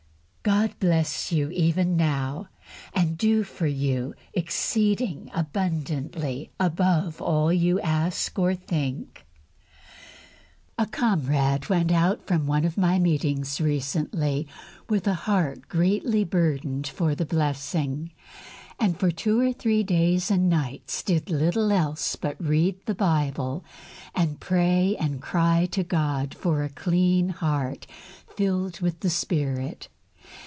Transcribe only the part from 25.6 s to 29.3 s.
to God for a clean heart filled with the